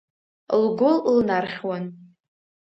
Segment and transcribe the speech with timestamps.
[0.61, 1.85] Лгәы лнархьуан.